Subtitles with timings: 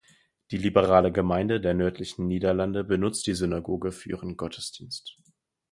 [0.49, 5.15] Die liberale Gemeinde der nördlichen Niederlande benutzt die Synagoge für ihren Gottesdienst.